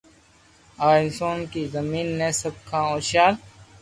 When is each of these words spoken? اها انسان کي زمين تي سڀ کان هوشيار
اها 0.81 0.95
انسان 1.03 1.39
کي 1.51 1.63
زمين 1.75 2.09
تي 2.19 2.29
سڀ 2.41 2.55
کان 2.71 2.85
هوشيار 2.93 3.33